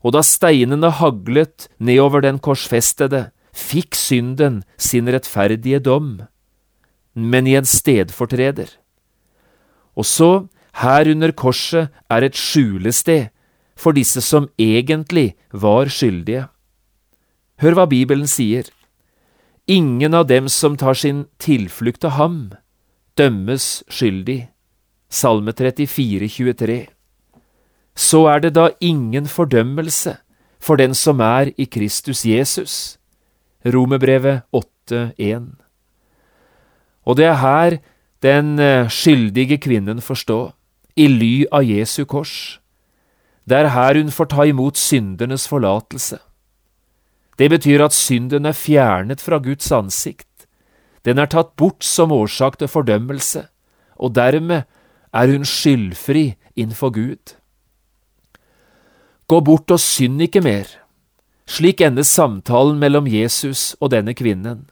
Og 0.00 0.16
da 0.16 0.24
steinene 0.24 0.88
haglet 0.96 1.68
nedover 1.76 2.24
den 2.24 2.40
korsfestede, 2.40 3.26
fikk 3.52 3.92
synden 4.00 4.62
sin 4.80 5.12
rettferdige 5.12 5.84
dom 5.84 6.14
men 7.14 7.46
i 7.46 7.56
en 7.58 7.66
stedfortreder. 7.66 8.70
Og 9.96 10.06
så, 10.06 10.46
her 10.82 11.10
under 11.10 11.32
korset, 11.32 11.90
er 12.10 12.24
et 12.24 12.36
skjulested 12.38 13.28
for 13.76 13.96
disse 13.96 14.20
som 14.24 14.48
egentlig 14.60 15.34
var 15.52 15.90
skyldige. 15.90 16.46
Hør 17.60 17.76
hva 17.76 17.86
Bibelen 17.90 18.28
sier. 18.30 18.68
Ingen 19.68 20.14
av 20.16 20.28
dem 20.30 20.48
som 20.48 20.76
tar 20.76 20.96
sin 20.98 21.26
tilflukt 21.38 22.00
til 22.02 22.16
ham, 22.16 22.38
dømmes 23.18 23.84
skyldig. 23.92 24.48
Salme 25.10 25.52
34, 25.52 26.28
23. 26.30 26.80
Så 27.94 28.24
er 28.30 28.40
det 28.40 28.54
da 28.56 28.70
ingen 28.80 29.26
fordømmelse 29.26 30.16
for 30.60 30.80
den 30.80 30.94
som 30.94 31.20
er 31.20 31.52
i 31.58 31.66
Kristus 31.66 32.24
Jesus. 32.24 32.98
Romerbrevet 33.66 34.46
8, 34.52 35.12
1. 35.18 35.59
Og 37.10 37.18
det 37.18 37.26
er 37.26 37.38
her 37.42 37.78
den 38.22 38.58
eh, 38.62 38.86
skyldige 38.86 39.58
kvinnen 39.58 40.00
får 40.04 40.22
stå, 40.22 40.40
i 40.96 41.06
ly 41.08 41.46
av 41.50 41.64
Jesu 41.66 42.04
kors. 42.04 42.60
Det 43.48 43.56
er 43.56 43.72
her 43.74 43.98
hun 43.98 44.12
får 44.14 44.28
ta 44.30 44.44
imot 44.46 44.78
syndernes 44.78 45.48
forlatelse. 45.50 46.20
Det 47.40 47.48
betyr 47.50 47.82
at 47.86 47.96
synden 47.96 48.46
er 48.46 48.54
fjernet 48.54 49.22
fra 49.24 49.40
Guds 49.42 49.72
ansikt. 49.72 50.28
Den 51.04 51.18
er 51.18 51.30
tatt 51.32 51.56
bort 51.56 51.82
som 51.82 52.12
årsak 52.12 52.58
til 52.60 52.68
fordømmelse, 52.68 53.46
og 53.96 54.14
dermed 54.14 54.68
er 55.12 55.32
hun 55.32 55.48
skyldfri 55.48 56.34
innenfor 56.54 56.92
Gud. 56.92 57.34
Gå 59.26 59.40
bort 59.40 59.70
og 59.70 59.80
synd 59.80 60.20
ikke 60.22 60.44
mer. 60.44 60.68
Slik 61.48 61.80
ender 61.80 62.04
samtalen 62.06 62.78
mellom 62.78 63.08
Jesus 63.08 63.72
og 63.80 63.90
denne 63.90 64.14
kvinnen. 64.14 64.68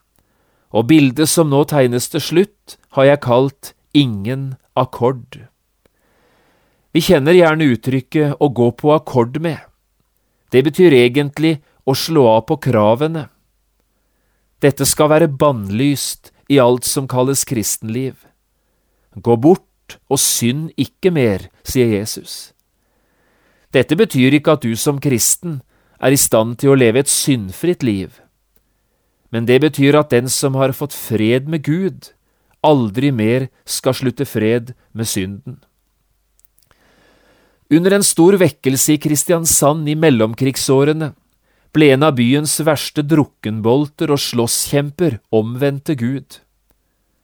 Og 0.72 0.88
bildet 0.90 1.31
som 1.31 1.48
nå 1.48 1.62
tegnes 1.68 2.11
til 2.12 2.20
slutt, 2.20 2.76
har 2.96 3.09
jeg 3.09 3.24
kalt 3.24 3.72
ingen 3.96 4.57
akkord. 4.76 5.48
Vi 6.92 7.02
kjenner 7.04 7.37
gjerne 7.37 7.70
uttrykket 7.72 8.40
å 8.40 8.48
gå 8.52 8.70
på 8.76 8.92
akkord 8.94 9.40
med. 9.40 9.59
Det 10.52 10.64
betyr 10.64 10.96
egentlig 10.96 11.59
å 11.88 11.94
slå 11.96 12.26
av 12.37 12.46
på 12.48 12.59
kravene. 12.68 13.28
Dette 14.61 14.85
skal 14.88 15.12
være 15.12 15.31
bannlyst 15.31 16.33
i 16.50 16.59
alt 16.61 16.85
som 16.88 17.09
kalles 17.09 17.44
kristenliv. 17.48 18.16
Gå 19.14 19.37
bort 19.37 19.98
og 20.09 20.20
synd 20.20 20.72
ikke 20.76 21.12
mer, 21.14 21.48
sier 21.64 21.92
Jesus. 21.98 22.52
Dette 23.72 23.96
betyr 23.96 24.37
ikke 24.38 24.57
at 24.57 24.64
du 24.64 24.74
som 24.76 25.00
kristen 25.00 25.61
er 26.00 26.14
i 26.14 26.20
stand 26.20 26.59
til 26.61 26.72
å 26.72 26.78
leve 26.78 27.02
et 27.02 27.12
syndfritt 27.12 27.85
liv, 27.85 28.16
men 29.31 29.47
det 29.49 29.61
betyr 29.64 29.99
at 29.99 30.11
den 30.14 30.29
som 30.33 30.57
har 30.57 30.73
fått 30.77 30.97
fred 30.97 31.49
med 31.49 31.64
Gud, 31.67 32.12
aldri 32.64 33.11
mer 33.14 33.49
skal 33.69 33.97
slutte 33.97 34.27
fred 34.27 34.75
med 34.93 35.09
synden. 35.09 35.61
Under 37.69 37.93
en 37.99 38.05
stor 38.07 38.38
vekkelse 38.41 38.95
i 38.97 39.01
Kristiansand 39.03 39.88
i 39.93 39.97
mellomkrigsårene 39.99 41.12
ble 41.77 41.91
en 41.93 42.07
av 42.07 42.17
byens 42.17 42.55
verste 42.64 43.05
drukkenbolter 43.05 44.09
og 44.14 44.23
slåsskjemper 44.25 45.19
omvendt 45.37 45.85
til 45.91 45.99
Gud. 46.01 46.38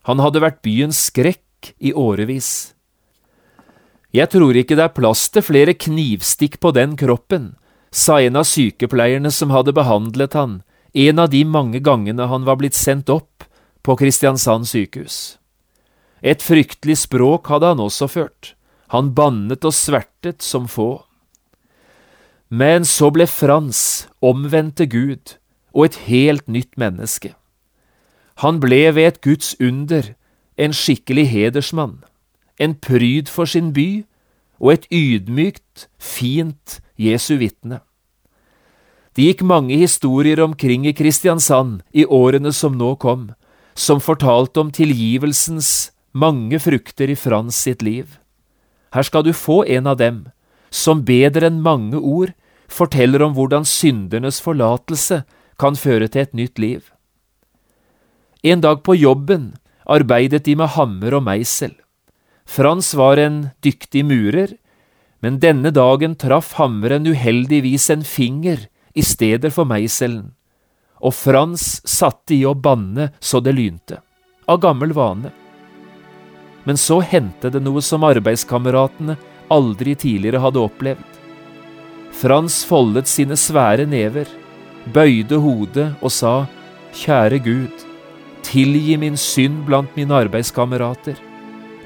Han 0.05 0.21
hadde 0.21 0.43
vært 0.45 0.61
byens 0.67 1.01
skrekk 1.09 1.73
i 1.81 1.95
årevis. 1.97 2.75
Jeg 4.15 4.29
tror 4.31 4.55
ikke 4.55 4.77
det 4.77 4.85
er 4.85 4.95
plass 4.95 5.25
til 5.33 5.43
flere 5.43 5.73
knivstikk 5.75 6.61
på 6.61 6.75
den 6.77 6.93
kroppen, 7.01 7.55
sa 7.91 8.21
en 8.21 8.37
av 8.37 8.45
sykepleierne 8.47 9.33
som 9.33 9.51
hadde 9.55 9.73
behandlet 9.75 10.37
han, 10.37 10.61
en 10.95 11.19
av 11.19 11.31
de 11.31 11.43
mange 11.45 11.81
gangene 11.83 12.29
han 12.31 12.45
var 12.47 12.61
blitt 12.61 12.79
sendt 12.79 13.11
opp 13.11 13.45
på 13.83 13.97
Kristiansand 13.99 14.69
sykehus. 14.71 15.39
Et 16.23 16.41
fryktelig 16.41 17.03
språk 17.03 17.51
hadde 17.51 17.75
han 17.75 17.83
også 17.83 18.09
ført, 18.09 18.55
han 18.95 19.13
bannet 19.15 19.67
og 19.67 19.75
svertet 19.75 20.43
som 20.43 20.69
få. 20.71 21.05
Men 22.49 22.87
så 22.87 23.11
ble 23.11 23.27
Frans 23.27 24.07
omvendt 24.23 24.81
Gud 24.89 25.37
og 25.75 25.91
et 25.91 25.99
helt 26.07 26.47
nytt 26.49 26.79
menneske. 26.79 27.35
Han 28.43 28.61
ble 28.63 28.95
ved 28.95 29.09
et 29.11 29.21
Guds 29.21 29.55
under 29.61 30.15
en 30.57 30.73
skikkelig 30.73 31.27
hedersmann, 31.29 32.05
en 32.59 32.75
pryd 32.79 33.29
for 33.29 33.51
sin 33.51 33.73
by 33.75 34.05
og 34.63 34.73
et 34.73 34.87
ydmykt, 34.95 35.89
fint 35.99 36.79
Jesu 36.97 37.35
vitne. 37.43 37.83
Det 39.15 39.29
gikk 39.29 39.45
mange 39.47 39.77
historier 39.79 40.41
omkring 40.43 40.89
i 40.91 40.93
Kristiansand 40.93 41.83
i 41.95 42.03
årene 42.03 42.51
som 42.53 42.75
nå 42.75 42.97
kom, 42.99 43.29
som 43.75 44.03
fortalte 44.03 44.59
om 44.59 44.73
tilgivelsens 44.75 45.93
mange 46.11 46.59
frukter 46.59 47.11
i 47.11 47.19
Frans 47.19 47.55
sitt 47.55 47.83
liv. 47.83 48.19
Her 48.95 49.07
skal 49.07 49.23
du 49.27 49.33
få 49.33 49.63
en 49.71 49.87
av 49.87 50.01
dem, 50.03 50.25
som 50.71 51.05
bedre 51.07 51.47
enn 51.47 51.63
mange 51.63 51.99
ord 51.99 52.35
forteller 52.67 53.23
om 53.23 53.37
hvordan 53.37 53.67
syndernes 53.67 54.41
forlatelse 54.43 55.23
kan 55.63 55.79
føre 55.79 56.11
til 56.11 56.27
et 56.27 56.35
nytt 56.35 56.59
liv. 56.59 56.83
En 58.43 58.61
dag 58.61 58.83
på 58.83 58.99
jobben 58.99 59.53
arbeidet 59.87 60.43
de 60.45 60.57
med 60.59 60.75
hammer 60.75 61.15
og 61.15 61.27
meisel. 61.29 61.75
Frans 62.45 62.91
var 62.99 63.21
en 63.23 63.51
dyktig 63.63 64.03
murer, 64.05 64.59
men 65.23 65.39
denne 65.41 65.71
dagen 65.71 66.19
traff 66.19 66.57
hammeren 66.59 67.07
uheldigvis 67.07 67.89
en 67.95 68.03
finger 68.05 68.67
i 68.95 69.03
stedet 69.03 69.53
for 69.55 69.69
meiselen, 69.69 70.31
og 71.05 71.15
Frans 71.15 71.83
satte 71.89 72.37
i 72.37 72.45
å 72.47 72.55
banne 72.55 73.11
så 73.21 73.41
det 73.45 73.55
lynte, 73.57 74.01
av 74.47 74.61
gammel 74.63 74.95
vane. 74.97 75.33
Men 76.65 76.79
så 76.81 77.01
hendte 77.05 77.51
det 77.53 77.61
noe 77.61 77.83
som 77.85 78.07
arbeidskameratene 78.07 79.19
aldri 79.53 79.93
tidligere 80.01 80.41
hadde 80.41 80.63
opplevd. 80.63 81.11
Frans 82.15 82.63
foldet 82.65 83.11
sine 83.11 83.37
svære 83.37 83.85
never, 83.91 84.29
bøyde 84.95 85.41
hodet 85.43 85.91
og 86.01 86.15
sa, 86.15 86.45
Kjære 86.95 87.41
Gud, 87.43 87.85
tilgi 88.47 88.95
min 89.03 89.19
synd 89.19 89.65
blant 89.67 89.93
mine 89.99 90.15
arbeidskamerater, 90.25 91.19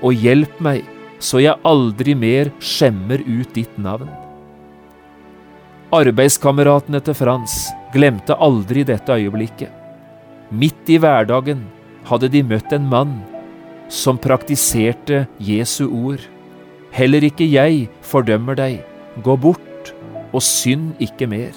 og 0.04 0.14
hjelp 0.14 0.60
meg 0.62 0.84
så 1.18 1.40
jeg 1.42 1.58
aldri 1.66 2.14
mer 2.14 2.52
skjemmer 2.62 3.24
ut 3.26 3.54
ditt 3.56 3.78
navn. 3.80 4.27
Arbeidskameratene 5.88 6.98
til 7.00 7.14
Frans 7.16 7.52
glemte 7.94 8.34
aldri 8.44 8.82
dette 8.84 9.14
øyeblikket. 9.14 9.70
Midt 10.52 10.90
i 10.92 10.98
hverdagen 11.00 11.62
hadde 12.04 12.28
de 12.28 12.42
møtt 12.44 12.74
en 12.76 12.84
mann 12.90 13.14
som 13.88 14.20
praktiserte 14.20 15.22
Jesu 15.40 15.86
ord. 15.88 16.20
Heller 16.92 17.24
ikke 17.24 17.48
jeg 17.48 17.86
fordømmer 18.04 18.58
deg, 18.60 18.82
gå 19.24 19.38
bort 19.40 19.94
og 20.28 20.44
synd 20.44 20.92
ikke 21.00 21.30
mer. 21.30 21.56